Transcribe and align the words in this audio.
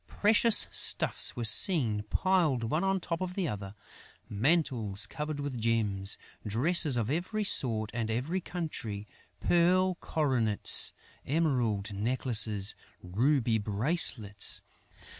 Precious 0.07 0.67
stuffs 0.71 1.35
were 1.35 1.43
seen 1.43 2.01
piled 2.09 2.63
one 2.63 2.83
on 2.83 2.95
the 2.95 2.99
top 3.01 3.21
of 3.21 3.35
the 3.35 3.47
other: 3.47 3.75
mantles 4.27 5.05
covered 5.05 5.39
with 5.39 5.61
gems, 5.61 6.17
dresses 6.43 6.97
of 6.97 7.11
every 7.11 7.43
sort 7.43 7.91
and 7.93 8.09
every 8.09 8.41
country, 8.41 9.05
pearl 9.41 9.93
coronets, 10.01 10.91
emerald 11.23 11.93
necklaces, 11.93 12.73
ruby 13.03 13.59
bracelets.... 13.59 14.63